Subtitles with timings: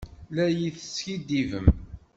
[0.35, 1.67] La yi-teskiddibem?